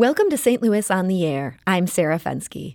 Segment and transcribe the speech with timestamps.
[0.00, 0.62] Welcome to St.
[0.62, 1.58] Louis on the Air.
[1.66, 2.74] I'm Sarah Fenske.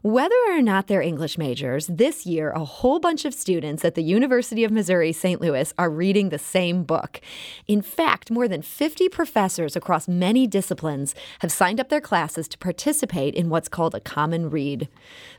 [0.00, 4.02] Whether or not they're English majors, this year a whole bunch of students at the
[4.02, 5.38] University of Missouri St.
[5.38, 7.20] Louis are reading the same book.
[7.68, 12.56] In fact, more than 50 professors across many disciplines have signed up their classes to
[12.56, 14.88] participate in what's called a common read.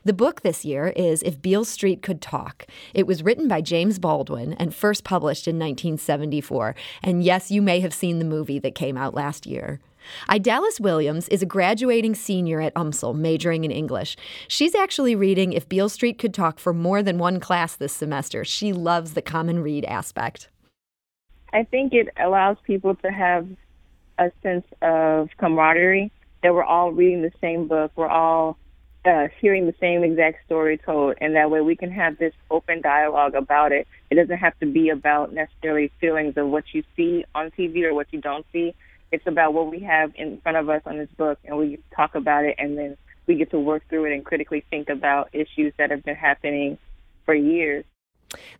[0.04, 2.64] The book this year is If Beale Street Could Talk.
[2.94, 6.76] It was written by James Baldwin and first published in 1974.
[7.02, 9.80] And yes, you may have seen the movie that came out last year.
[10.28, 14.16] Idalis Williams is a graduating senior at UMSL, majoring in English.
[14.46, 18.44] She's actually reading If Beale Street Could Talk for more than one class this semester.
[18.44, 20.48] She loves the common read aspect.
[21.52, 23.48] I think it allows people to have
[24.18, 26.12] a sense of camaraderie
[26.42, 28.58] that we're all reading the same book, we're all
[29.04, 32.80] uh, hearing the same exact story told, and that way we can have this open
[32.80, 33.86] dialogue about it.
[34.10, 37.94] It doesn't have to be about necessarily feelings of what you see on TV or
[37.94, 38.74] what you don't see,
[39.12, 42.14] it's about what we have in front of us on this book, and we talk
[42.14, 45.72] about it, and then we get to work through it and critically think about issues
[45.78, 46.78] that have been happening
[47.24, 47.84] for years.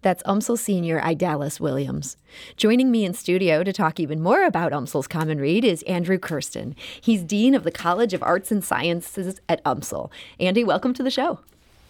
[0.00, 2.16] That's UMSL senior Idalis Williams.
[2.56, 6.74] Joining me in studio to talk even more about UMSL's Common Read is Andrew Kersten.
[7.00, 10.10] He's Dean of the College of Arts and Sciences at UMSL.
[10.40, 11.40] Andy, welcome to the show.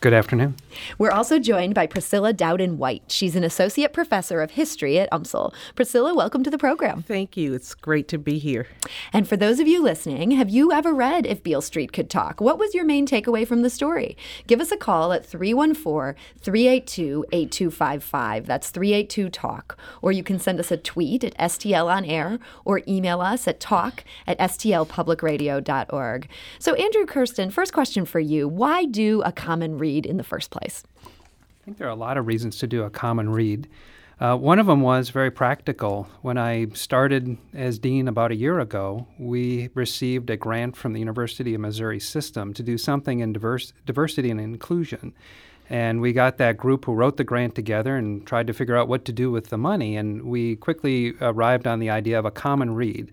[0.00, 0.54] Good afternoon.
[0.96, 3.02] We're also joined by Priscilla Dowden White.
[3.08, 5.52] She's an associate professor of history at UMSL.
[5.74, 7.02] Priscilla, welcome to the program.
[7.02, 7.52] Thank you.
[7.52, 8.68] It's great to be here.
[9.12, 12.40] And for those of you listening, have you ever read If Beale Street Could Talk?
[12.40, 14.16] What was your main takeaway from the story?
[14.46, 18.46] Give us a call at 314 382 8255.
[18.46, 19.76] That's 382 Talk.
[20.00, 23.58] Or you can send us a tweet at STL on air or email us at
[23.58, 26.28] talk at stlpublicradio.org.
[26.60, 29.87] So, Andrew Kersten, first question for you Why do a common read?
[29.88, 30.84] Read in the first place?
[31.04, 33.68] I think there are a lot of reasons to do a common read.
[34.20, 36.08] Uh, one of them was very practical.
[36.22, 40.98] When I started as dean about a year ago, we received a grant from the
[40.98, 45.14] University of Missouri system to do something in diverse, diversity and inclusion.
[45.70, 48.88] And we got that group who wrote the grant together and tried to figure out
[48.88, 49.96] what to do with the money.
[49.96, 53.12] And we quickly arrived on the idea of a common read.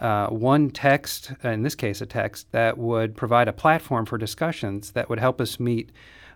[0.00, 4.92] Uh, one text, in this case a text, that would provide a platform for discussions
[4.92, 5.90] that would help us meet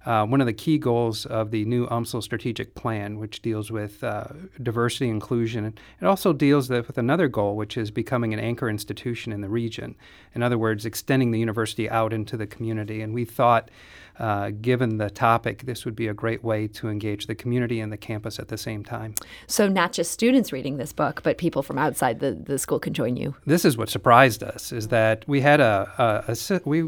[0.05, 4.03] uh, one of the key goals of the new UMSL strategic plan, which deals with
[4.03, 4.25] uh,
[4.61, 5.65] diversity inclusion.
[6.01, 9.95] It also deals with another goal, which is becoming an anchor institution in the region.
[10.35, 13.01] In other words, extending the university out into the community.
[13.01, 13.71] And we thought
[14.19, 17.93] uh, given the topic, this would be a great way to engage the community and
[17.93, 19.15] the campus at the same time.
[19.47, 22.95] So, not just students reading this book, but people from outside the, the school can
[22.95, 23.35] join you.
[23.47, 26.85] This is what surprised us: is that we had a, a, a we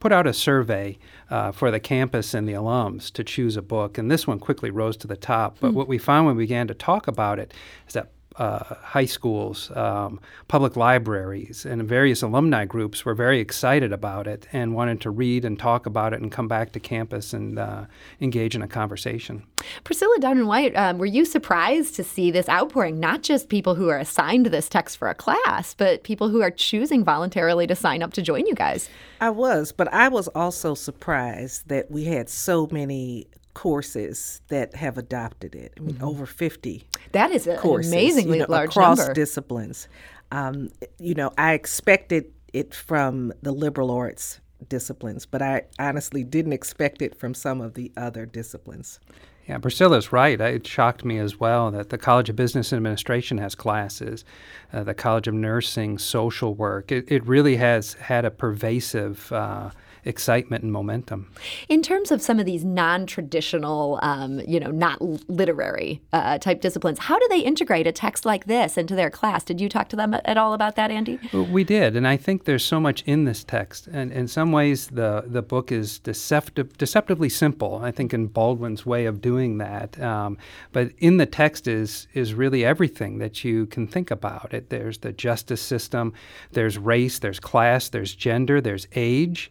[0.00, 0.98] put out a survey
[1.30, 4.70] uh, for the campus and the alums to choose a book, and this one quickly
[4.70, 5.58] rose to the top.
[5.60, 5.74] But mm.
[5.74, 7.52] what we found when we began to talk about it
[7.86, 10.18] is that uh, high schools, um,
[10.48, 15.44] public libraries, and various alumni groups were very excited about it and wanted to read
[15.44, 17.84] and talk about it and come back to campus and uh,
[18.18, 19.42] engage in a conversation.
[19.84, 22.98] Priscilla Dowden White, um, were you surprised to see this outpouring?
[22.98, 26.50] Not just people who are assigned this text for a class, but people who are
[26.50, 28.88] choosing voluntarily to sign up to join you guys.
[29.20, 34.98] I was, but I was also surprised that we had so many courses that have
[34.98, 35.72] adopted it.
[35.76, 36.04] I mean, mm-hmm.
[36.04, 36.86] over 50.
[37.12, 39.14] That is courses, an amazingly you know, large across number.
[39.14, 39.88] disciplines.
[40.32, 46.52] Um, you know, I expected it from the liberal arts disciplines, but I honestly didn't
[46.52, 49.00] expect it from some of the other disciplines.
[49.48, 50.40] Yeah, Priscilla's right.
[50.40, 54.24] It shocked me as well that the College of Business Administration has classes,
[54.72, 56.92] uh, the College of Nursing, social work.
[56.92, 59.70] It, it really has had a pervasive uh,
[60.04, 61.30] excitement and momentum.
[61.68, 66.98] In terms of some of these non-traditional, um, you know, not literary uh, type disciplines,
[66.98, 69.44] how do they integrate a text like this into their class?
[69.44, 71.18] Did you talk to them at all about that, Andy?
[71.32, 74.88] We did, and I think there's so much in this text, and in some ways
[74.88, 77.80] the the book is deceptive, deceptively simple.
[77.82, 80.38] I think in Baldwin's way of doing that, um,
[80.72, 84.54] but in the text is is really everything that you can think about.
[84.54, 86.12] It there's the justice system,
[86.52, 89.50] there's race, there's class, there's gender, there's age.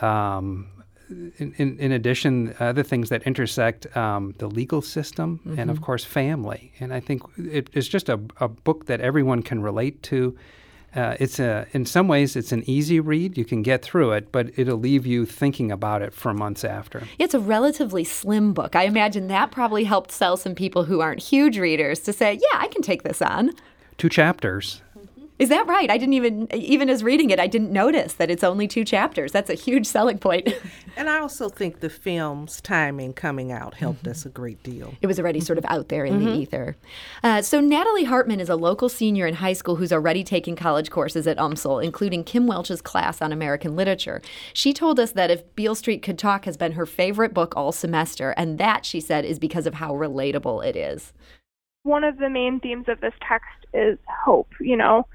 [0.00, 0.68] Um,
[1.10, 5.58] in, in, in, addition, other things that intersect um, the legal system mm-hmm.
[5.58, 5.84] and, of mm-hmm.
[5.84, 6.72] course, family.
[6.80, 10.36] And I think it, it's just a, a, book that everyone can relate to.
[10.94, 13.38] Uh, it's a, in some ways, it's an easy read.
[13.38, 17.04] You can get through it, but it'll leave you thinking about it for months after.
[17.18, 18.74] It's a relatively slim book.
[18.74, 22.58] I imagine that probably helped sell some people who aren't huge readers to say, "Yeah,
[22.58, 23.52] I can take this on."
[23.98, 24.82] Two chapters
[25.40, 25.90] Is that right?
[25.90, 29.32] I didn't even, even as reading it, I didn't notice that it's only two chapters.
[29.32, 30.50] That's a huge selling point.
[30.98, 34.10] and I also think the film's timing coming out helped mm-hmm.
[34.10, 34.92] us a great deal.
[35.00, 36.26] It was already sort of out there in mm-hmm.
[36.26, 36.76] the ether.
[37.24, 40.90] Uh, so, Natalie Hartman is a local senior in high school who's already taking college
[40.90, 44.20] courses at UMSL, including Kim Welch's class on American literature.
[44.52, 47.72] She told us that If Beale Street Could Talk has been her favorite book all
[47.72, 51.14] semester, and that, she said, is because of how relatable it is.
[51.82, 55.06] One of the main themes of this text is hope, you know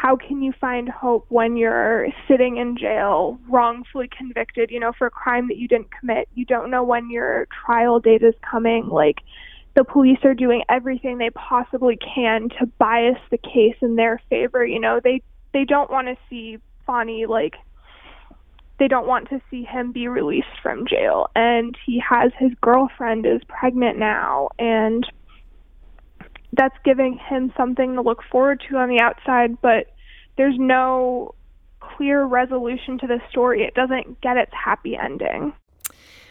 [0.00, 5.08] how can you find hope when you're sitting in jail wrongfully convicted you know for
[5.08, 6.28] a crime that you didn't commit?
[6.34, 8.88] You don't know when your trial date is coming.
[8.88, 9.16] Like
[9.74, 14.64] the police are doing everything they possibly can to bias the case in their favor
[14.64, 15.00] you know?
[15.02, 15.20] They
[15.52, 17.56] they don't want to see Fonny like
[18.78, 21.26] they don't want to see him be released from jail.
[21.34, 25.04] And he has his girlfriend is pregnant now and
[26.52, 29.92] that's giving him something to look forward to on the outside, but
[30.36, 31.34] there's no
[31.80, 33.62] clear resolution to the story.
[33.62, 35.52] It doesn't get its happy ending.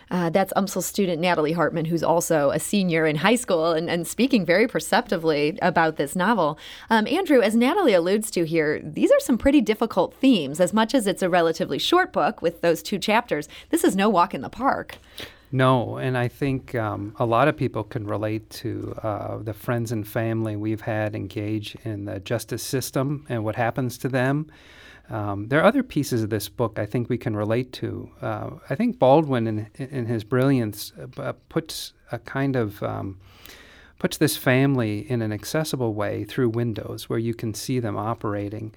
[0.09, 4.07] Uh, that's UMSL student Natalie Hartman, who's also a senior in high school and, and
[4.07, 6.57] speaking very perceptively about this novel.
[6.89, 10.61] Um, Andrew, as Natalie alludes to here, these are some pretty difficult themes.
[10.61, 14.07] As much as it's a relatively short book with those two chapters, this is no
[14.07, 14.97] walk in the park.
[15.51, 19.91] No, and I think um, a lot of people can relate to uh, the friends
[19.93, 24.51] and family we've had engage in the justice system and what happens to them.
[25.09, 28.11] Um, there are other pieces of this book I think we can relate to.
[28.21, 33.17] Uh, I think Baldwin, in, in his brilliance, uh, puts a kind of um,
[33.99, 38.73] puts this family in an accessible way through windows where you can see them operating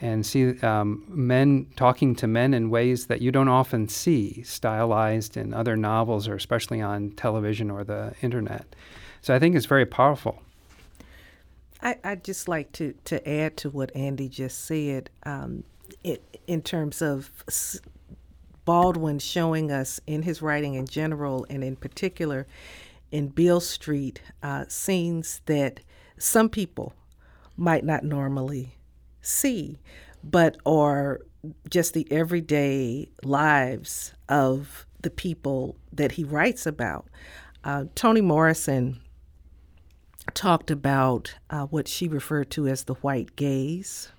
[0.00, 5.36] and see um, men talking to men in ways that you don't often see stylized
[5.36, 8.66] in other novels or especially on television or the internet.
[9.22, 10.42] So I think it's very powerful.
[11.80, 15.64] I, would just like to, to add to what Andy just said um,
[16.02, 17.30] it, in terms of
[18.64, 22.46] Baldwin showing us in his writing in general and in particular
[23.10, 25.80] in Beale Street uh, scenes that
[26.18, 26.94] some people
[27.56, 28.76] might not normally
[29.24, 29.80] see,
[30.22, 31.20] but are
[31.68, 37.06] just the everyday lives of the people that he writes about.
[37.62, 39.00] Uh, Toni Morrison
[40.32, 44.10] talked about uh, what she referred to as the white gaze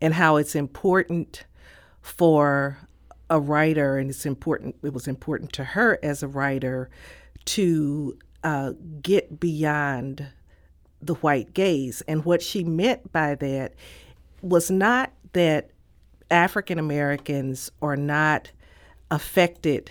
[0.00, 1.44] and how it's important
[2.00, 2.78] for
[3.30, 6.88] a writer, and it's important, it was important to her as a writer
[7.44, 10.26] to uh, get beyond
[11.00, 12.02] the white gaze.
[12.08, 13.74] And what she meant by that
[14.42, 15.70] was not that
[16.30, 18.50] African Americans are not
[19.10, 19.90] affected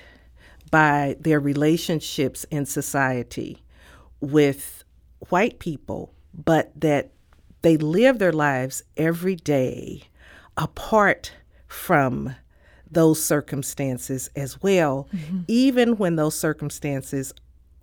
[0.69, 3.63] by their relationships in society
[4.19, 4.83] with
[5.29, 7.11] white people, but that
[7.61, 10.03] they live their lives every day
[10.55, 11.33] apart
[11.67, 12.35] from
[12.89, 15.41] those circumstances as well, mm-hmm.
[15.47, 17.33] even when those circumstances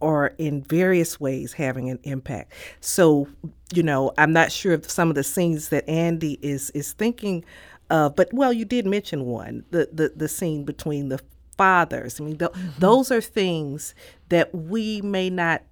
[0.04, 2.52] are in various ways having an impact.
[2.80, 3.26] So,
[3.74, 7.44] you know, I'm not sure of some of the scenes that Andy is is thinking
[7.90, 11.20] of, but well, you did mention one, the the, the scene between the
[11.56, 12.20] fathers.
[12.20, 12.68] I mean, th- mm-hmm.
[12.78, 13.94] those are things
[14.28, 15.62] that we may not,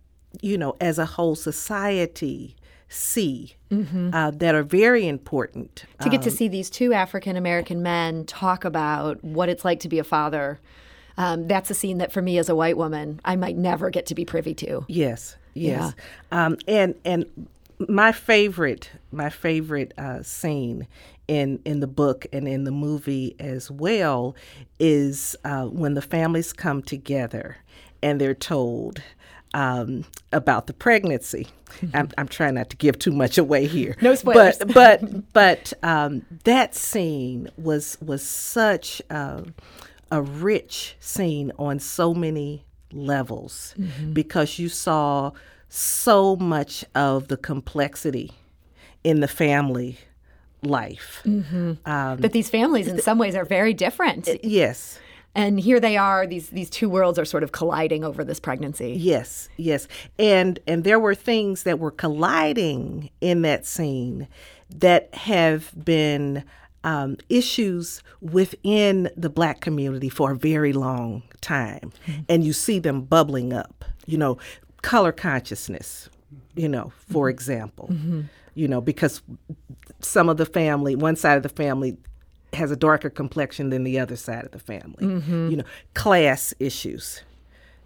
[0.41, 2.57] you know, as a whole society
[2.89, 4.11] see mm-hmm.
[4.13, 5.85] uh, that are very important.
[6.03, 9.81] To get um, to see these two African American men talk about what it's like
[9.81, 10.61] to be a father
[11.23, 14.07] um, that's a scene that for me as a white woman, I might never get
[14.07, 14.85] to be privy to.
[14.89, 15.95] Yes, yes.
[16.33, 16.47] Yeah.
[16.47, 17.47] Um, and and
[17.89, 20.89] my favorite, my favorite uh, scene
[21.29, 24.35] in in the book and in the movie as well
[24.81, 27.57] is uh, when the families come together
[28.03, 29.01] and they're told
[29.55, 31.47] um, about the pregnancy.
[31.77, 31.91] Mm-hmm.
[31.97, 33.97] I'm, I'm, trying not to give too much away here.
[34.01, 34.59] No spoilers.
[34.59, 39.01] But but but um, that scene was was such.
[39.09, 39.43] Uh,
[40.13, 44.13] a rich scene on so many levels mm-hmm.
[44.13, 45.33] because you saw
[45.71, 48.31] so much of the complexity
[49.03, 49.99] in the family
[50.63, 51.23] life.
[51.25, 51.73] Mm-hmm.
[51.87, 54.29] Um, but these families, in some ways, are very different.
[54.45, 55.01] Yes.
[55.35, 58.93] And here they are; these these two worlds are sort of colliding over this pregnancy.
[58.93, 59.89] Yes, yes,
[60.19, 64.29] and and there were things that were colliding in that scene
[64.69, 66.45] that have been
[66.85, 71.93] um, issues within the black community for a very long time.
[72.07, 72.23] Mm-hmm.
[72.29, 74.39] And you see them bubbling up, you know,
[74.83, 76.09] color consciousness,
[76.55, 77.35] you know, for mm-hmm.
[77.35, 78.23] example, mm-hmm.
[78.55, 79.23] you know, because
[80.01, 81.97] some of the family, one side of the family,
[82.53, 85.05] has a darker complexion than the other side of the family.
[85.05, 85.51] Mm-hmm.
[85.51, 87.23] You know, class issues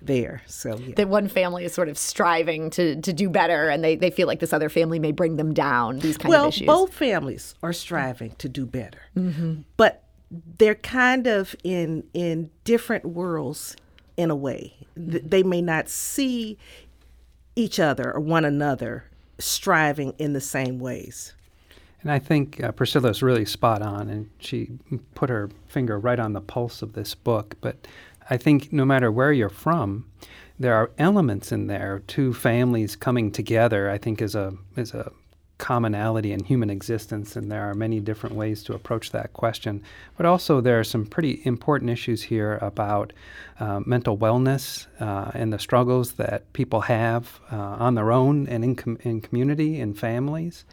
[0.07, 0.43] there.
[0.47, 0.95] So yeah.
[0.97, 4.27] that one family is sort of striving to to do better, and they, they feel
[4.27, 5.99] like this other family may bring them down.
[5.99, 6.67] These kind well, of issues.
[6.67, 9.01] Well, both families are striving to do better,
[9.77, 10.05] but
[10.59, 13.77] they're kind of in in different worlds
[14.17, 14.75] in a way.
[14.97, 16.59] Th- They may not see
[17.55, 19.05] each other or one another
[19.39, 21.35] striving in the same ways.
[22.03, 24.71] And I think uh, Priscilla's really spot on, and she
[25.15, 27.57] put her finger right on the pulse of this book.
[27.61, 27.89] But
[28.29, 30.07] I think no matter where you're from,
[30.59, 32.03] there are elements in there.
[32.07, 35.13] Two families coming together, I think, is a is a
[35.59, 39.83] commonality in human existence, and there are many different ways to approach that question.
[40.17, 43.13] But also, there are some pretty important issues here about
[43.59, 48.65] uh, mental wellness uh, and the struggles that people have uh, on their own and
[48.65, 50.65] in, com- in community and families.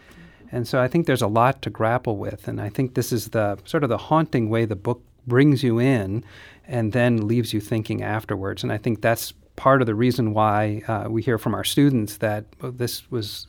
[0.52, 3.30] And so I think there's a lot to grapple with, and I think this is
[3.30, 6.24] the sort of the haunting way the book brings you in,
[6.68, 8.64] and then leaves you thinking afterwards.
[8.64, 12.18] And I think that's part of the reason why uh, we hear from our students
[12.18, 13.48] that well, this was.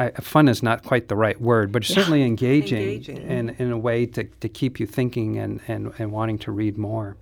[0.00, 3.16] I, fun is not quite the right word, but certainly engaging, Engaging.
[3.18, 6.76] in, in a way to, to keep you thinking and, and, and wanting to read
[6.76, 7.16] more.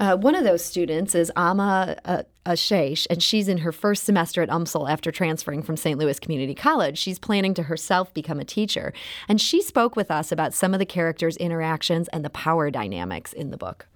[0.00, 4.40] Uh, one of those students is Amma uh, Ashesh, and she's in her first semester
[4.40, 5.98] at UMSL after transferring from St.
[5.98, 6.96] Louis Community College.
[6.96, 8.94] She's planning to herself become a teacher,
[9.28, 13.34] and she spoke with us about some of the characters' interactions and the power dynamics
[13.34, 13.86] in the book.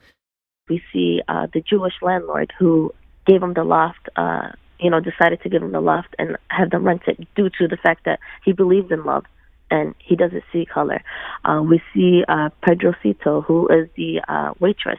[0.68, 2.92] We see uh, the Jewish landlord who
[3.26, 6.70] gave him the loft, uh, you know, decided to give him the loft and have
[6.70, 9.24] them rent it due to the fact that he believes in love
[9.70, 11.02] and he doesn't see color.
[11.44, 14.98] Uh, we see uh, Pedrocito, who is the uh, waitress,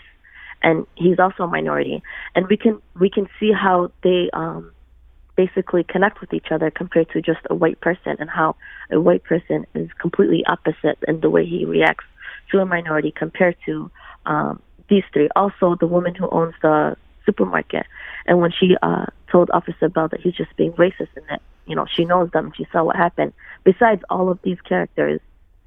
[0.62, 2.02] and he's also a minority,
[2.34, 4.72] and we can we can see how they um,
[5.36, 8.56] basically connect with each other compared to just a white person, and how
[8.92, 12.06] a white person is completely opposite in the way he reacts
[12.52, 13.92] to a minority compared to
[14.26, 15.30] um, these three.
[15.36, 17.86] Also, the woman who owns the supermarket,
[18.26, 21.76] and when she uh, told Officer Bell that he's just being racist and that you
[21.76, 23.34] know she knows them, she saw what happened.
[23.64, 25.20] Besides all of these characters,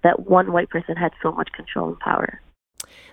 [0.02, 2.40] that one white person had so much control and power.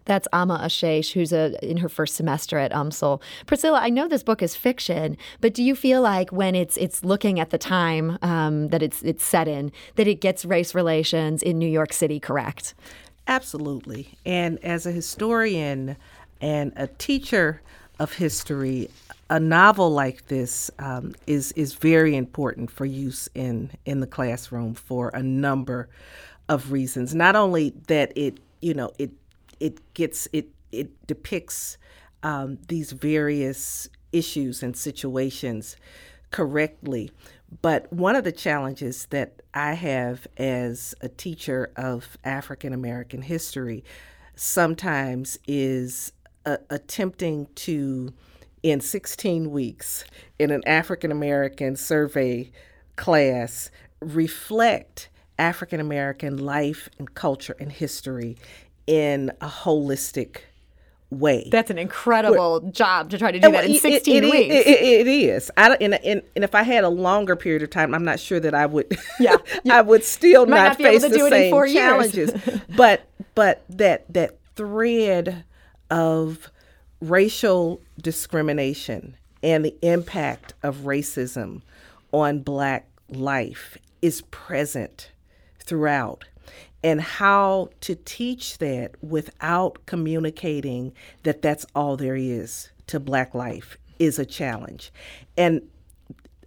[0.05, 3.21] That's Amma Ashesh, who's a, in her first semester at UMSL.
[3.47, 7.03] Priscilla, I know this book is fiction, but do you feel like when it's it's
[7.03, 11.41] looking at the time um, that it's it's set in, that it gets race relations
[11.41, 12.75] in New York City correct?
[13.27, 14.17] Absolutely.
[14.25, 15.97] And as a historian
[16.41, 17.61] and a teacher
[17.99, 18.89] of history,
[19.29, 24.75] a novel like this um, is is very important for use in in the classroom
[24.75, 25.89] for a number
[26.47, 27.15] of reasons.
[27.15, 29.11] Not only that it you know it
[29.59, 31.77] it gets it it depicts
[32.21, 35.75] um, these various issues and situations
[36.31, 37.11] correctly.
[37.61, 43.83] But one of the challenges that I have as a teacher of African American history
[44.35, 46.11] sometimes is
[46.45, 48.13] uh, attempting to,
[48.63, 50.05] in 16 weeks,
[50.39, 52.51] in an African American survey
[52.95, 53.71] class,
[54.01, 58.37] reflect African American life and culture and history
[58.87, 60.41] in a holistic
[61.09, 61.47] way.
[61.51, 64.55] That's an incredible job to try to do that in 16 it- it- weeks.
[64.55, 65.51] It, it is.
[65.57, 68.39] I and, and, and if I had a longer period of time, I'm not sure
[68.39, 68.97] that I would.
[69.19, 69.37] Yeah.
[69.71, 72.33] I would still not, not face the do it in same challenges.
[72.75, 75.43] but but that that thread
[75.89, 76.49] of
[77.01, 81.61] racial discrimination and the impact of racism
[82.11, 85.11] on Black life is present
[85.59, 86.25] throughout
[86.85, 93.75] and how to teach that without communicating that that's all there is to black life
[93.97, 94.93] is a challenge.
[95.35, 95.67] And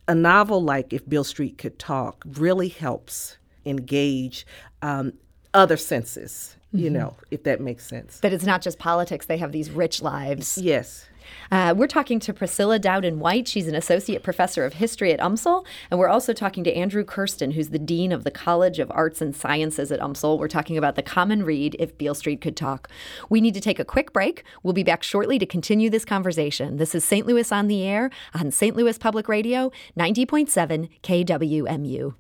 [0.07, 4.47] a novel like if Beale Street could talk really helps engage
[4.81, 5.13] um,
[5.53, 8.21] other senses you know if that makes sense.
[8.21, 10.59] That it's not just politics, they have these rich lives.
[10.59, 11.09] yes
[11.51, 13.49] Uh, we're talking to Priscilla Dowden White.
[13.49, 15.65] She's an associate professor of history at UMSL.
[15.91, 19.21] And we're also talking to Andrew Kersten, who's the dean of the College of Arts
[19.21, 20.39] and Sciences at UMSL.
[20.39, 22.89] We're talking about the common read, If Beale Street Could Talk.
[23.29, 24.45] We need to take a quick break.
[24.63, 26.77] We'll be back shortly to continue this conversation.
[26.77, 27.27] This is St.
[27.27, 28.77] Louis on the Air on St.
[28.77, 32.15] Louis Public Radio, 90.7 KWMU.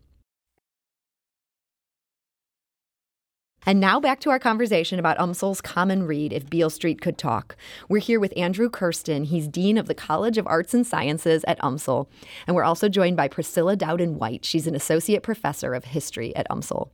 [3.69, 7.55] And now back to our conversation about UMSL's common read, If Beale Street Could Talk.
[7.87, 9.25] We're here with Andrew Kersten.
[9.25, 12.07] He's Dean of the College of Arts and Sciences at UMSL.
[12.47, 14.47] And we're also joined by Priscilla Dowden White.
[14.47, 16.89] She's an Associate Professor of History at UMSL.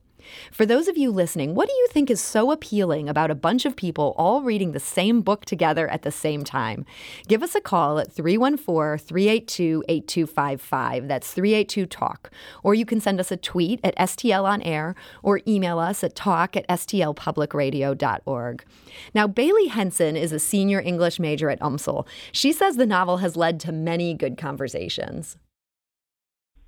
[0.51, 3.65] For those of you listening, what do you think is so appealing about a bunch
[3.65, 6.85] of people all reading the same book together at the same time?
[7.27, 11.07] Give us a call at 314 382 8255.
[11.07, 12.31] That's 382 Talk.
[12.63, 16.15] Or you can send us a tweet at STL on air or email us at
[16.15, 18.65] talk at stlpublicradio.org.
[19.13, 22.05] Now, Bailey Henson is a senior English major at UMSL.
[22.31, 25.37] She says the novel has led to many good conversations.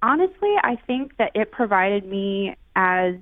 [0.01, 3.15] Honestly, I think that it provided me as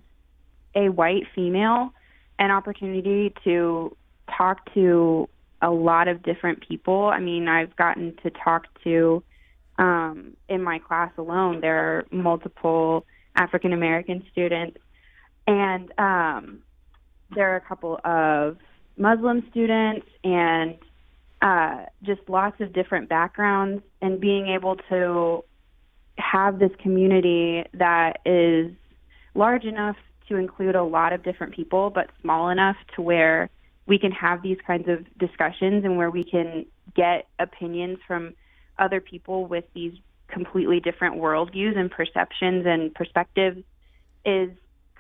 [0.76, 1.92] a white female
[2.40, 3.96] an opportunity to
[4.38, 5.30] talk to
[5.62, 7.06] a lot of different people.
[7.06, 9.24] I mean, I've gotten to talk to
[9.78, 11.62] um, in my class alone.
[11.62, 13.06] There are multiple
[13.36, 14.78] African American students,
[15.48, 16.60] and um,
[17.34, 18.58] there are a couple of
[18.98, 20.76] Muslim students, and
[21.42, 23.84] uh, just lots of different backgrounds.
[24.02, 25.44] And being able to
[26.18, 28.72] have this community that is
[29.34, 29.98] large enough
[30.30, 33.50] to include a lot of different people, but small enough to where
[33.88, 36.66] we can have these kinds of discussions and where we can
[36.96, 38.34] get opinions from
[38.80, 39.94] other people with these
[40.28, 43.64] completely different worldviews and perceptions and perspectives
[44.26, 44.50] is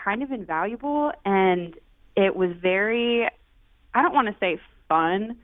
[0.04, 1.12] kind of invaluable.
[1.26, 1.76] And
[2.16, 3.28] it was very,
[3.94, 5.38] I don't want to say fun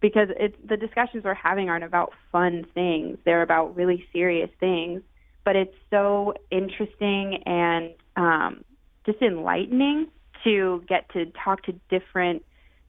[0.00, 5.02] because it, the discussions we're having aren't about fun things, they're about really serious things.
[5.44, 8.64] But it's so interesting and um,
[9.06, 10.08] just enlightening
[10.44, 12.44] to get to talk to different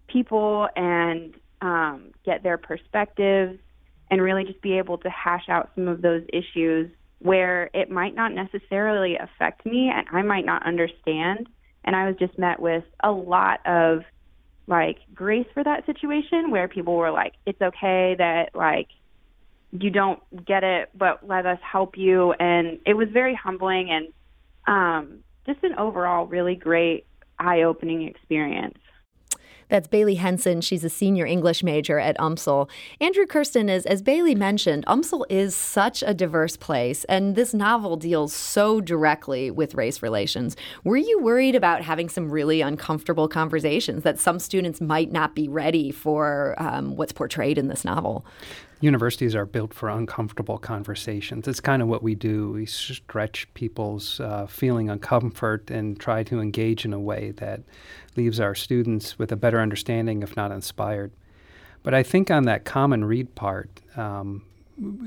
[0.07, 3.59] people and um, get their perspectives
[4.09, 8.15] and really just be able to hash out some of those issues where it might
[8.15, 11.49] not necessarily affect me and I might not understand.
[11.83, 14.03] And I was just met with a lot of
[14.67, 18.87] like grace for that situation where people were like, it's okay that like
[19.71, 22.33] you don't get it, but let us help you.
[22.33, 24.13] And it was very humbling and
[24.67, 27.05] um, just an overall really great
[27.39, 28.77] eye opening experience.
[29.69, 30.61] That's Bailey Henson.
[30.61, 32.69] She's a senior English major at UMSL.
[33.01, 37.97] Andrew Kersten, is, as Bailey mentioned, UMSL is such a diverse place, and this novel
[37.97, 40.55] deals so directly with race relations.
[40.85, 45.49] Were you worried about having some really uncomfortable conversations that some students might not be
[45.49, 48.25] ready for um, what's portrayed in this novel?
[48.79, 51.47] Universities are built for uncomfortable conversations.
[51.47, 52.51] It's kind of what we do.
[52.51, 57.61] We stretch people's uh, feeling of comfort and try to engage in a way that
[58.15, 61.11] leaves our students with a better understanding, if not inspired.
[61.83, 64.43] But I think on that common read part, um,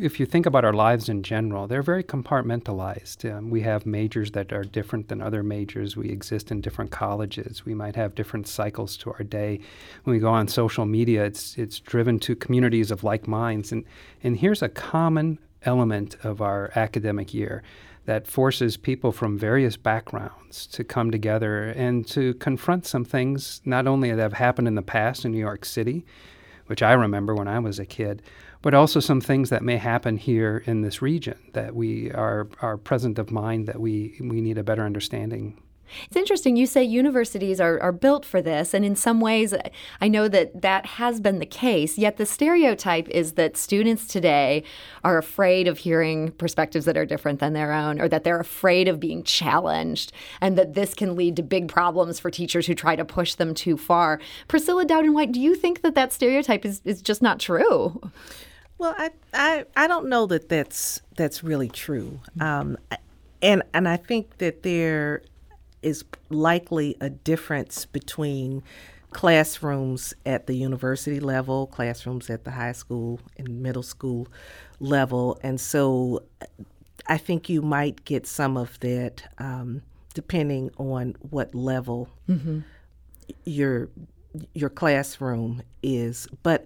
[0.00, 3.31] if you think about our lives in general, they're very compartmentalized.
[3.31, 5.97] Um, we have majors that are different than other majors.
[5.97, 7.65] We exist in different colleges.
[7.65, 9.61] We might have different cycles to our day.
[10.05, 13.71] When we go on social media, it's it's driven to communities of like minds.
[13.71, 13.85] And
[14.25, 17.62] and here's a common element of our academic year
[18.07, 23.87] that forces people from various backgrounds to come together and to confront some things not
[23.87, 26.05] only that have happened in the past in New York City,
[26.66, 28.23] which I remember when I was a kid,
[28.62, 32.77] but also some things that may happen here in this region that we are, are
[32.77, 35.61] present of mind that we, we need a better understanding
[36.07, 36.57] it's interesting.
[36.57, 39.55] You say universities are, are built for this, and in some ways,
[40.01, 41.99] I know that that has been the case.
[41.99, 44.62] Yet the stereotype is that students today
[45.05, 48.88] are afraid of hearing perspectives that are different than their own, or that they're afraid
[48.88, 52.96] of being challenged, and that this can lead to big problems for teachers who try
[52.96, 54.20] to push them too far.
[54.49, 58.01] Priscilla Dowden White, do you think that that stereotype is, is just not true?
[58.81, 62.79] Well, I, I I don't know that that's that's really true, um,
[63.43, 65.21] and and I think that there
[65.83, 68.62] is likely a difference between
[69.11, 74.29] classrooms at the university level, classrooms at the high school and middle school
[74.79, 75.38] level.
[75.43, 76.23] And so
[77.07, 79.83] I think you might get some of that um,
[80.14, 82.61] depending on what level mm-hmm.
[83.45, 83.90] your
[84.55, 86.27] your classroom is.
[86.43, 86.64] But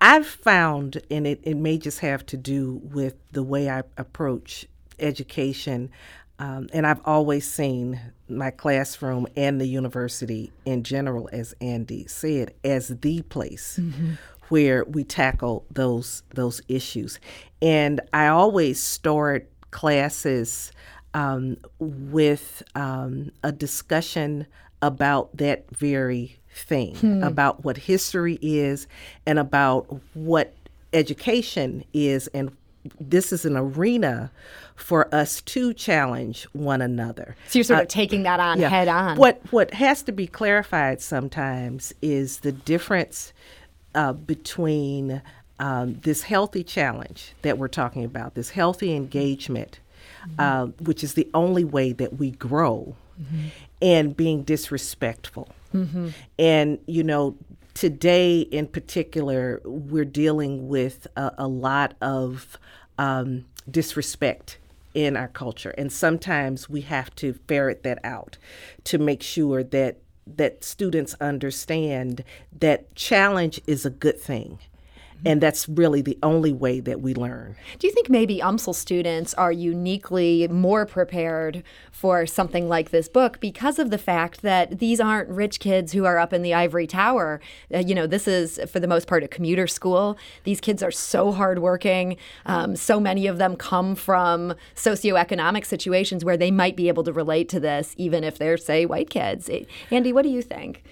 [0.00, 4.66] I've found, and it, it may just have to do with the way I approach
[4.98, 5.90] education.
[6.38, 12.54] Um, and I've always seen my classroom and the university in general, as Andy said,
[12.62, 14.12] as the place mm-hmm.
[14.48, 17.18] where we tackle those those issues.
[17.60, 20.70] And I always start classes
[21.12, 24.46] um, with um, a discussion
[24.82, 27.22] about that very thing, hmm.
[27.22, 28.86] about what history is,
[29.26, 30.54] and about what
[30.92, 32.56] education is, and
[33.00, 34.30] this is an arena
[34.76, 37.36] for us to challenge one another.
[37.48, 38.68] So you're sort of uh, taking that on yeah.
[38.68, 39.16] head on.
[39.16, 43.32] What what has to be clarified sometimes is the difference
[43.94, 45.20] uh, between
[45.58, 49.80] um, this healthy challenge that we're talking about, this healthy engagement,
[50.22, 50.40] mm-hmm.
[50.40, 53.46] uh, which is the only way that we grow mm-hmm.
[53.82, 55.48] and being disrespectful.
[55.74, 56.08] Mm-hmm.
[56.38, 57.36] And, you know,
[57.74, 62.58] today in particular, we're dealing with a, a lot of
[62.98, 64.58] um, disrespect
[64.94, 65.70] in our culture.
[65.78, 68.38] And sometimes we have to ferret that out
[68.84, 69.98] to make sure that
[70.36, 72.22] that students understand
[72.58, 74.58] that challenge is a good thing
[75.24, 77.56] and that's really the only way that we learn.
[77.78, 83.40] Do you think maybe UMSL students are uniquely more prepared for something like this book
[83.40, 86.86] because of the fact that these aren't rich kids who are up in the ivory
[86.86, 87.40] tower?
[87.74, 90.16] Uh, you know, this is for the most part a commuter school.
[90.44, 92.16] These kids are so hardworking.
[92.46, 97.12] Um, so many of them come from socioeconomic situations where they might be able to
[97.12, 99.50] relate to this, even if they're, say, white kids.
[99.90, 100.84] Andy, what do you think?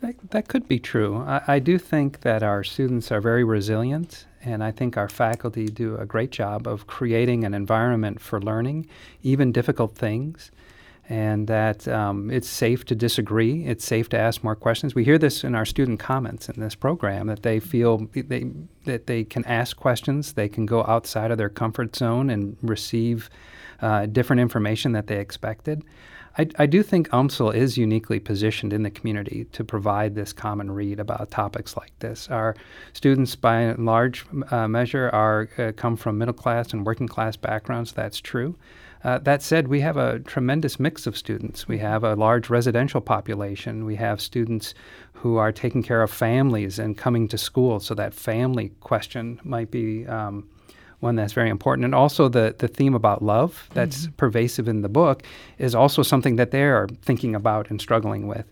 [0.00, 1.18] That, that could be true.
[1.18, 5.66] I, I, do think that our students are very resilient, and I think our faculty
[5.66, 8.88] do a great job of creating an environment for learning,
[9.22, 10.50] even difficult things,
[11.10, 13.66] and that um, it's safe to disagree.
[13.66, 14.94] It's safe to ask more questions.
[14.94, 18.46] We hear this in our student comments in this program that they feel they,
[18.84, 23.28] that they can ask questions, they can go outside of their comfort zone and receive
[23.82, 25.82] uh, different information that they expected.
[26.38, 30.70] I, I do think UMSL is uniquely positioned in the community to provide this common
[30.70, 32.28] read about topics like this.
[32.28, 32.54] Our
[32.92, 37.36] students, by and large uh, measure, are uh, come from middle class and working class
[37.36, 37.92] backgrounds.
[37.92, 38.56] That's true.
[39.02, 41.66] Uh, that said, we have a tremendous mix of students.
[41.66, 43.86] We have a large residential population.
[43.86, 44.74] We have students
[45.14, 49.70] who are taking care of families and coming to school, so that family question might
[49.70, 50.48] be um,
[51.00, 51.84] one that's very important.
[51.84, 54.12] And also the, the theme about love that's mm-hmm.
[54.12, 55.22] pervasive in the book
[55.58, 58.46] is also something that they are thinking about and struggling with.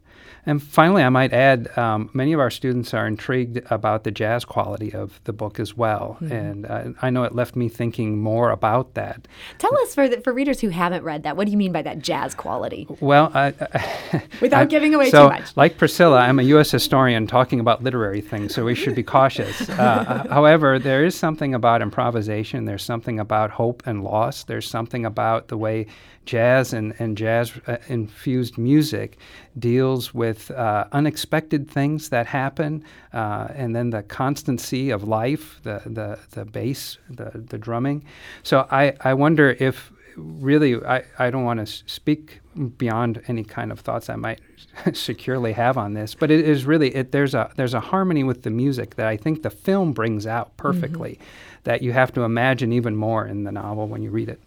[0.48, 4.46] And finally, I might add, um, many of our students are intrigued about the jazz
[4.46, 6.32] quality of the book as well, mm-hmm.
[6.32, 9.28] and uh, I know it left me thinking more about that.
[9.58, 11.82] Tell us for the, for readers who haven't read that, what do you mean by
[11.82, 12.86] that jazz quality?
[12.98, 15.54] Well, I, I, without I, giving away so, too much.
[15.54, 16.70] Like Priscilla, I'm a U.S.
[16.70, 19.68] historian talking about literary things, so we should be cautious.
[19.78, 22.64] Uh, however, there is something about improvisation.
[22.64, 24.42] There's something about hope and loss.
[24.42, 25.86] There's something about the way
[26.28, 29.18] jazz and, and jazz uh, infused music
[29.58, 35.82] deals with uh, unexpected things that happen, uh, and then the constancy of life, the,
[35.84, 38.04] the, the bass, the, the drumming.
[38.42, 42.40] So I, I wonder if really, I, I don't want to speak
[42.76, 44.40] beyond any kind of thoughts I might
[44.92, 48.42] securely have on this, but it is really it, there's a there's a harmony with
[48.42, 51.60] the music that I think the film brings out perfectly, mm-hmm.
[51.64, 54.40] that you have to imagine even more in the novel when you read it.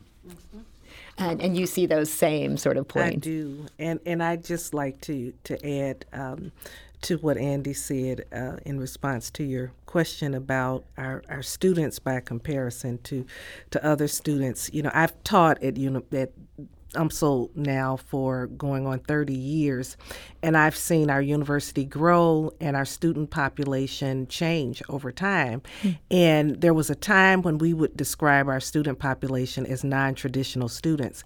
[1.22, 3.16] And, and you see those same sort of points.
[3.16, 6.52] I do, and and I just like to to add um,
[7.02, 12.20] to what Andy said uh, in response to your question about our, our students by
[12.20, 13.26] comparison to
[13.72, 14.70] to other students.
[14.74, 16.32] You know, I've taught at uni- at
[16.94, 19.98] UMSL now for going on 30 years,
[20.44, 25.62] and I've seen our university grow and our student population change over time.
[25.84, 25.98] Mm.
[26.10, 30.68] And there was a time when we would describe our student population as non traditional
[30.68, 31.24] students.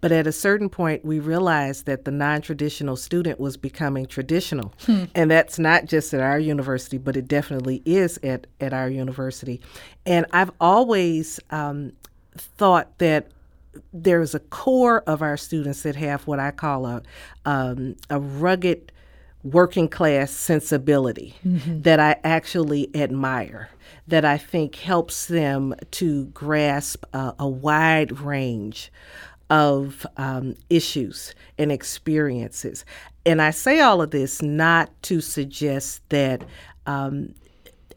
[0.00, 4.72] But at a certain point, we realized that the non traditional student was becoming traditional.
[4.86, 5.04] Hmm.
[5.14, 9.60] And that's not just at our university, but it definitely is at, at our university.
[10.06, 11.92] And I've always um,
[12.36, 13.28] thought that
[13.92, 17.02] there's a core of our students that have what I call a
[17.44, 18.92] um, a rugged
[19.42, 21.82] working class sensibility mm-hmm.
[21.82, 23.70] that I actually admire,
[24.06, 28.90] that I think helps them to grasp a, a wide range
[29.50, 32.84] of um, issues and experiences.
[33.24, 36.44] And I say all of this not to suggest that
[36.86, 37.34] um,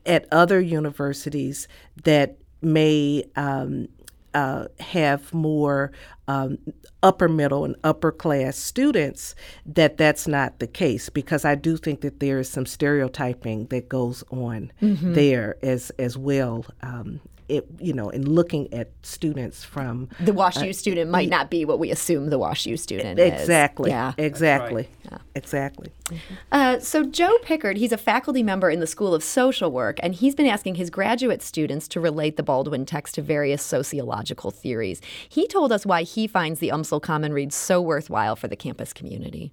[0.05, 1.67] at other universities
[2.03, 3.87] that may um,
[4.33, 5.91] uh, have more
[6.27, 6.57] um,
[7.03, 9.35] upper middle and upper class students
[9.65, 13.89] that that's not the case because I do think that there is some stereotyping that
[13.89, 15.13] goes on mm-hmm.
[15.13, 17.19] there as as well um,
[17.51, 21.65] it, you know, in looking at students from the WashU uh, student might not be
[21.65, 23.93] what we assume the WashU student exactly, is.
[23.93, 25.11] Yeah, exactly, right.
[25.11, 25.17] yeah.
[25.35, 25.91] exactly.
[26.05, 26.33] Mm-hmm.
[26.51, 30.15] Uh, so Joe Pickard, he's a faculty member in the School of Social Work, and
[30.15, 35.01] he's been asking his graduate students to relate the Baldwin text to various sociological theories.
[35.27, 38.93] He told us why he finds the UMSL Common Read so worthwhile for the campus
[38.93, 39.51] community.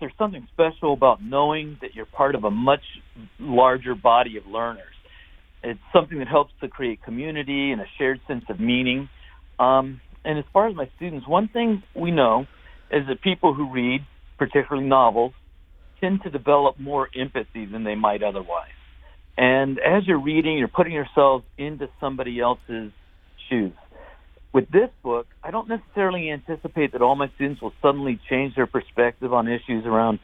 [0.00, 2.82] There's something special about knowing that you're part of a much
[3.38, 4.91] larger body of learners
[5.62, 9.08] it's something that helps to create community and a shared sense of meaning.
[9.58, 12.46] Um, and as far as my students, one thing we know
[12.90, 14.00] is that people who read,
[14.38, 15.32] particularly novels,
[16.00, 18.70] tend to develop more empathy than they might otherwise.
[19.36, 22.92] And as you're reading, you're putting yourself into somebody else's
[23.48, 23.72] shoes.
[24.52, 28.66] with this book, I don't necessarily anticipate that all my students will suddenly change their
[28.66, 30.18] perspective on issues around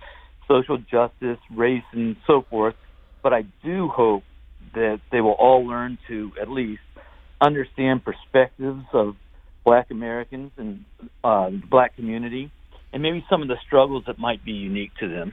[0.46, 2.74] social justice, race, and so forth.
[3.22, 4.22] But I do hope
[4.74, 6.82] that they will all learn to at least
[7.40, 9.16] understand perspectives of
[9.64, 10.84] Black Americans and
[11.22, 12.50] uh, the Black community,
[12.92, 15.32] and maybe some of the struggles that might be unique to them.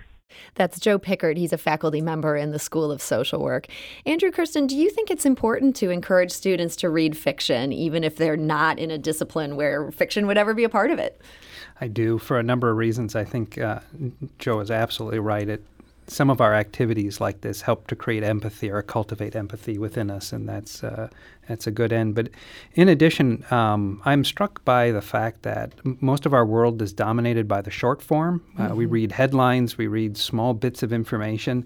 [0.56, 1.38] That's Joe Pickard.
[1.38, 3.67] He's a faculty member in the School of Social Work.
[4.06, 8.17] Andrew Kersten, do you think it's important to encourage students to read fiction, even if
[8.17, 11.21] they're not in a discipline where fiction would ever be a part of it?
[11.80, 13.15] I do, for a number of reasons.
[13.15, 13.80] I think uh,
[14.39, 15.48] Joe is absolutely right.
[15.48, 15.63] It
[16.07, 20.31] some of our activities like this help to create empathy or cultivate empathy within us,
[20.31, 21.09] and that's uh,
[21.47, 22.15] that's a good end.
[22.15, 22.29] But
[22.73, 26.93] in addition, um, I'm struck by the fact that m- most of our world is
[26.93, 28.43] dominated by the short form.
[28.57, 28.75] Uh, mm-hmm.
[28.75, 31.65] We read headlines, we read small bits of information,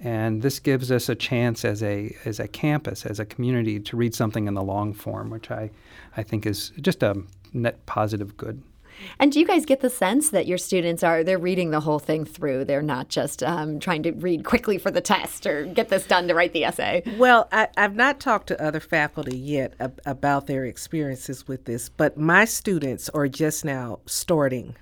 [0.00, 3.96] and this gives us a chance as a as a campus, as a community, to
[3.96, 5.70] read something in the long form, which I
[6.16, 7.22] I think is just a
[7.52, 8.62] net positive good.
[9.18, 11.98] And do you guys get the sense that your students are they're reading the whole
[11.98, 12.64] thing through?
[12.64, 16.28] They're not just um, trying to read quickly for the test or get this done
[16.28, 17.02] to write the essay.
[17.18, 21.88] Well, I, have not talked to other faculty yet ab- about their experiences with this,
[21.88, 24.76] but my students are just now starting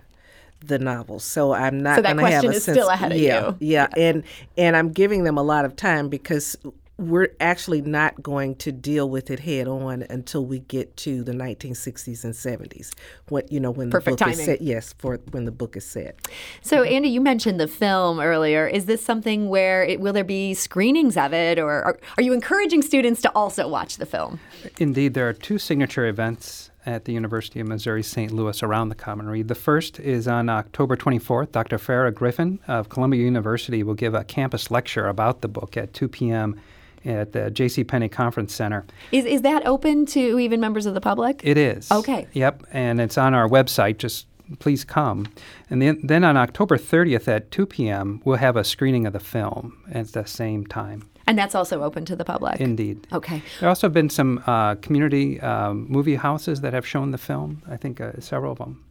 [0.65, 1.19] the novel.
[1.19, 2.77] So I'm not so that going to have a is sense.
[2.77, 3.57] still ahead of yeah, you.
[3.61, 4.25] Yeah, yeah, and
[4.57, 6.57] and I'm giving them a lot of time because
[6.99, 11.31] we're actually not going to deal with it head on until we get to the
[11.31, 12.93] 1960s and 70s.
[13.29, 14.41] What you know when Perfect the book timing.
[14.41, 14.61] is set.
[14.61, 16.19] Yes, for when the book is set.
[16.61, 18.67] So Andy, you mentioned the film earlier.
[18.67, 22.33] Is this something where it, will there be screenings of it, or are, are you
[22.33, 24.41] encouraging students to also watch the film?
[24.79, 28.33] Indeed, there are two signature events at the University of Missouri St.
[28.33, 29.47] Louis around the Common Read.
[29.47, 31.53] The first is on October 24th.
[31.53, 31.79] Dr.
[31.79, 36.09] Farah Griffin of Columbia University will give a campus lecture about the book at 2
[36.09, 36.59] p.m
[37.05, 37.85] at the J.C.
[37.85, 38.85] Penney Conference Center.
[39.13, 41.41] Is is that open to even members of the public?
[41.45, 41.91] It is.
[41.91, 42.27] Okay.
[42.33, 43.99] Yep, and it's on our website.
[43.99, 44.27] Just
[44.59, 45.27] please come.
[45.71, 49.21] And then, then on October 30th at 2 p.m., we'll have a screening of the
[49.21, 51.09] film at the same time.
[51.27, 52.59] And that's also open to the public?
[52.59, 53.07] Indeed.
[53.13, 53.43] Okay.
[53.61, 57.63] There also have been some uh, community um, movie houses that have shown the film,
[57.69, 58.83] I think uh, several of them.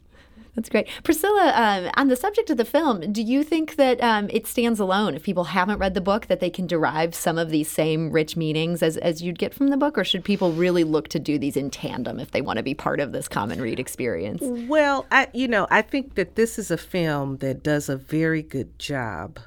[0.57, 0.89] That's great.
[1.03, 4.79] Priscilla, um, on the subject of the film, do you think that um, it stands
[4.79, 5.13] alone?
[5.13, 8.35] If people haven't read the book, that they can derive some of these same rich
[8.35, 9.99] meanings as, as you'd get from the book?
[9.99, 12.73] Or should people really look to do these in tandem if they want to be
[12.73, 14.41] part of this common read experience?
[14.41, 18.41] Well, I, you know, I think that this is a film that does a very
[18.41, 19.39] good job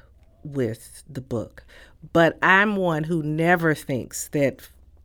[0.45, 1.65] with the book.
[2.13, 4.61] But I'm one who never thinks that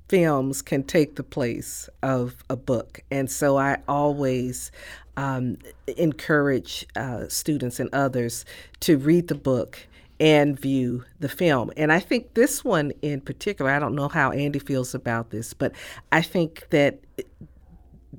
[0.09, 3.01] films can take the place of a book.
[3.11, 4.71] And so I always
[5.17, 5.59] um,
[5.97, 8.45] encourage uh, students and others
[8.81, 9.87] to read the book
[10.19, 11.71] and view the film.
[11.77, 15.53] And I think this one in particular, I don't know how Andy feels about this,
[15.53, 15.73] but
[16.11, 17.01] I think that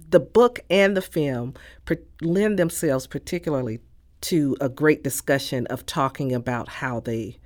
[0.10, 1.56] the book and the film
[2.22, 3.80] lend themselves particularly
[4.22, 7.38] to a great discussion of talking about how they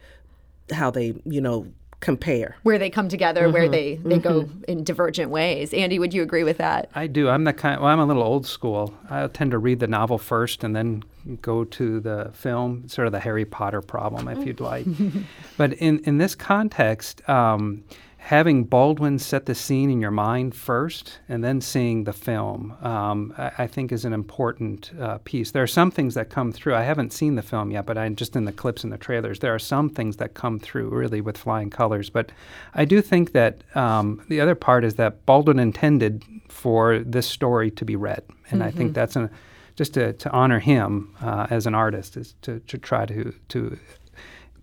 [0.72, 1.68] how they you know
[2.02, 2.58] compare.
[2.64, 3.54] Where they come together mm-hmm.
[3.54, 4.22] where they they mm-hmm.
[4.22, 5.74] go in divergent ways.
[5.74, 6.90] Andy would you agree with that?
[6.94, 7.30] I do.
[7.30, 8.94] I'm the kind well i'm a little old school.
[9.10, 11.04] I tend to read the novel first and then
[11.42, 14.86] go to the film sort of the harry potter problem if you'd like.
[15.58, 17.84] But in in this context um,
[18.22, 23.34] having Baldwin set the scene in your mind first and then seeing the film, um,
[23.36, 25.50] I, I, think is an important uh, piece.
[25.52, 26.76] There are some things that come through.
[26.76, 29.40] I haven't seen the film yet, but I'm just in the clips and the trailers.
[29.40, 32.12] There are some things that come through really with flying colors.
[32.12, 32.32] But
[32.76, 37.72] I do think that um, the other part is that Baldwin intended for this story
[37.72, 38.68] to be read, and mm-hmm.
[38.68, 38.94] I think mm-hmm.
[38.94, 39.32] that's a,
[39.76, 43.80] just to, to honor him uh, as an artist is to, to try to to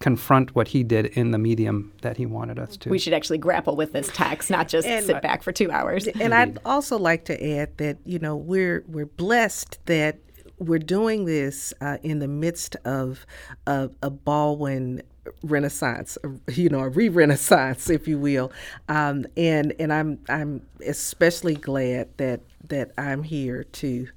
[0.01, 2.89] confront what he did in the medium that he wanted us to.
[2.89, 6.09] We should actually grapple with this text, not just and, sit back for two hours.
[6.21, 10.19] And I'd also like to add that you know we're we're blessed that
[10.59, 13.25] we're doing this uh, in the midst of
[13.67, 15.03] a, a Baldwin
[15.43, 16.17] renaissance
[16.49, 18.51] you know a re-renaissance if you will
[18.89, 24.09] um, and and i'm i'm especially glad that that i'm here to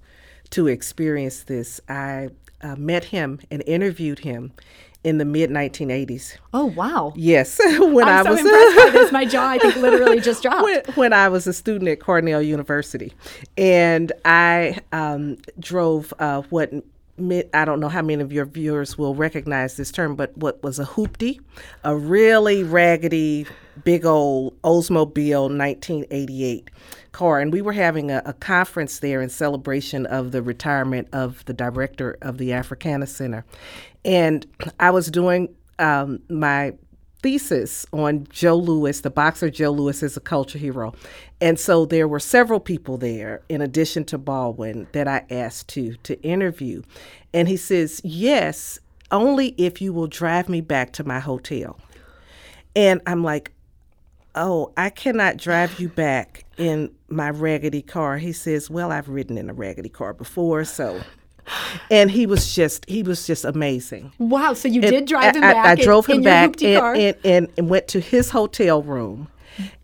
[0.50, 2.30] to experience this i
[2.62, 4.54] uh, met him and interviewed him
[5.04, 6.38] in the mid 1980s.
[6.54, 7.14] Oh wow!
[7.16, 10.44] Yes, when I'm I so was impressed by this, my jaw I think literally just
[10.44, 10.64] dropped.
[10.64, 13.14] When, when, I was a student at Cornell University,
[13.58, 16.72] and I um, drove uh, what
[17.54, 20.80] I don't know how many of your viewers will recognize this term, but what was
[20.80, 21.40] a hoopty,
[21.84, 23.46] a really raggedy,
[23.84, 26.70] big old Oldsmobile 1988
[27.12, 27.40] car.
[27.40, 31.54] And we were having a, a, conference there in celebration of the retirement of the
[31.54, 33.46] director of the Africana Center.
[34.04, 34.46] And
[34.80, 36.74] I was doing um, my
[37.22, 40.94] thesis on Joe Louis, the boxer Joe Louis is a culture hero.
[41.40, 45.96] And so there were several people there, in addition to Baldwin, that I asked to
[46.04, 46.82] to interview.
[47.34, 48.80] And he says, Yes,
[49.12, 51.80] only if you will drive me back to my hotel.
[52.76, 53.52] And I'm like,
[54.34, 58.18] Oh, I cannot drive you back in my raggedy car.
[58.18, 61.02] He says, Well, I've ridden in a raggedy car before, so
[61.89, 64.12] and he was just he was just amazing.
[64.17, 64.54] Wow!
[64.54, 65.65] So you and did drive him I, back.
[65.65, 69.27] I, I drove him back and, and, and, and, went to his hotel room,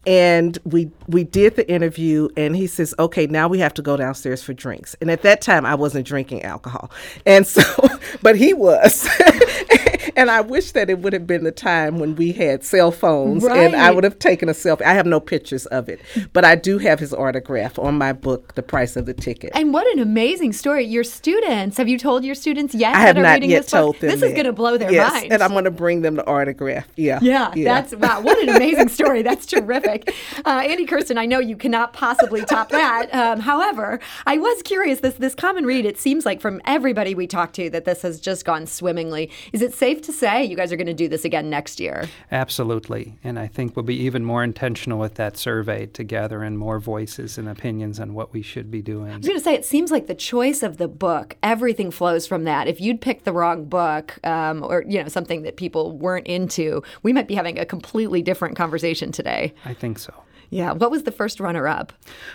[0.08, 2.30] and we we did the interview.
[2.38, 5.41] And he says, "Okay, now we have to go downstairs for drinks." And at that
[5.41, 6.89] time, I wasn't drinking alcohol,
[7.26, 7.62] and so,
[8.24, 9.08] but he was.
[10.15, 13.43] and I wish that it would have been the time when we had cell phones
[13.43, 13.58] right.
[13.58, 14.82] and I would have taken a selfie.
[14.82, 16.02] I have no pictures of it,
[16.34, 19.52] but I do have his autograph on my book, The Price of the Ticket.
[19.54, 20.86] And what an amazing story.
[20.86, 22.96] Your students, have you told your students yet?
[22.96, 24.02] I have not yet told book?
[24.02, 24.10] them.
[24.10, 25.34] This is going to blow their yes, minds.
[25.34, 26.88] And I'm going to bring them the autograph.
[26.96, 27.20] Yeah.
[27.22, 27.52] Yeah.
[27.56, 27.65] yeah.
[27.65, 29.22] That's, wow, what an amazing story.
[29.22, 29.97] That's terrific.
[30.46, 33.14] Uh, Andy Kersten, I know you cannot possibly top that.
[33.14, 37.28] Um, however, I was curious, this, this common read, it seems like from everybody we
[37.28, 39.32] talked to that this has just gone swimmingly.
[39.54, 42.08] Is it safe to say you guys are going to do this again next year?
[42.32, 43.18] Absolutely.
[43.24, 46.80] And I think we'll be even more intentional with that survey to gather in more
[46.80, 49.12] voices and opinions on what we should be doing.
[49.12, 52.28] I was going to say, it seems like the choice of the book, everything flows
[52.28, 52.68] from that.
[52.68, 56.84] If you'd picked the wrong book um, or, you know, something that people weren't into,
[57.04, 59.54] we might be having a completely different conversation today.
[59.66, 60.13] I think so.
[60.50, 60.72] Yeah.
[60.72, 61.92] What was the first runner-up?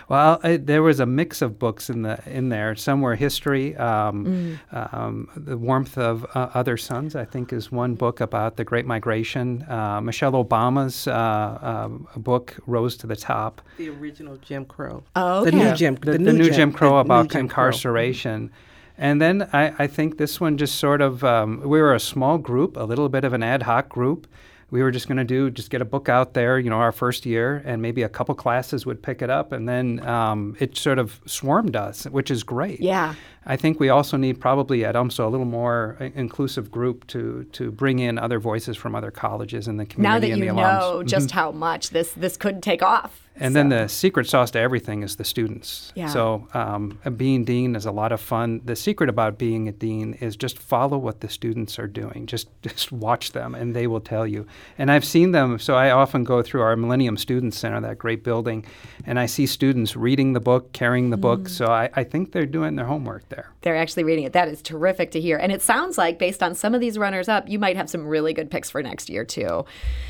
[0.07, 2.75] Well, I, there was a mix of books in the in there.
[2.75, 3.75] Some were history.
[3.77, 4.93] Um, mm.
[4.93, 8.85] um, the Warmth of uh, Other Suns, I think, is one book about the Great
[8.85, 9.65] Migration.
[9.67, 13.61] Uh, Michelle Obama's uh, um, book rose to the top.
[13.77, 15.03] The original Jim Crow.
[15.15, 15.51] Oh, okay.
[15.51, 15.95] The new Jim.
[15.95, 18.49] The, the, the new, Jim, Jim Crow about Jim incarceration.
[18.49, 18.57] Crow.
[18.95, 22.37] And then I, I, think this one just sort of, um, we were a small
[22.37, 24.27] group, a little bit of an ad hoc group
[24.73, 26.91] we were just going to do just get a book out there, you know, our
[26.91, 30.75] first year, and maybe a couple classes would pick it up, and then um, it
[30.75, 32.81] sort of swarmed us, which is great.
[32.81, 33.13] Yeah.
[33.45, 37.45] I think we also need probably at UMSL a little more uh, inclusive group to
[37.53, 40.49] to bring in other voices from other colleges in the community now that and you
[40.49, 41.07] the know alums.
[41.07, 41.39] just mm-hmm.
[41.39, 43.23] how much this this could take off.
[43.35, 43.59] And so.
[43.59, 45.91] then the secret sauce to everything is the students.
[45.95, 46.07] Yeah.
[46.07, 48.61] So um, being dean is a lot of fun.
[48.63, 52.27] The secret about being a dean is just follow what the students are doing.
[52.27, 54.45] Just just watch them, and they will tell you.
[54.77, 55.57] And I've seen them.
[55.57, 58.65] So I often go through our Millennium Student Center, that great building,
[59.05, 61.21] and I see students reading the book, carrying the mm.
[61.21, 61.49] book.
[61.49, 63.51] So I, I think they're doing their homework there.
[63.61, 64.33] They're actually reading it.
[64.33, 65.37] That is terrific to hear.
[65.37, 68.05] And it sounds like, based on some of these runners up, you might have some
[68.05, 69.65] really good picks for next year, too.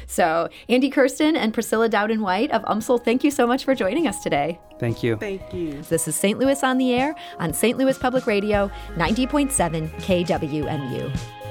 [0.07, 4.07] So, Andy Kersten and Priscilla Dowden White of UMSL, thank you so much for joining
[4.07, 4.59] us today.
[4.79, 5.17] Thank you.
[5.17, 5.81] Thank you.
[5.83, 6.37] This is St.
[6.39, 7.77] Louis on the Air on St.
[7.77, 11.42] Louis Public Radio, 90.7 KWMU.